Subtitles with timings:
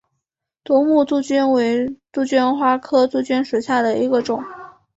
[0.63, 4.43] 夺目杜鹃为杜鹃花科杜鹃属下的一个种。